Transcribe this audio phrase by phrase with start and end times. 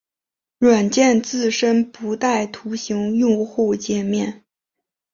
[0.57, 4.43] 软件自身不带图形用户界面。